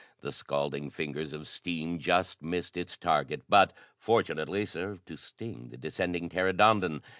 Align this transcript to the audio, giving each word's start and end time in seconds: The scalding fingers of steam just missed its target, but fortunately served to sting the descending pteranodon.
The 0.21 0.31
scalding 0.31 0.89
fingers 0.89 1.31
of 1.31 1.47
steam 1.47 1.99
just 1.99 2.41
missed 2.41 2.75
its 2.75 2.97
target, 2.97 3.43
but 3.47 3.71
fortunately 3.99 4.65
served 4.65 5.05
to 5.09 5.15
sting 5.15 5.69
the 5.69 5.77
descending 5.77 6.27
pteranodon. 6.27 7.03